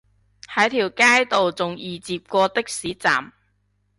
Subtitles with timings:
[0.47, 3.31] 喺條街度仲易截過的士站